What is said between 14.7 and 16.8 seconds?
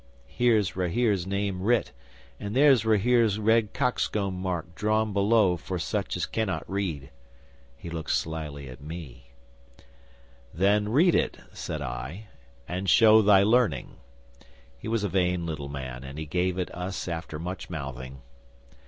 He was a vain little man, and he gave it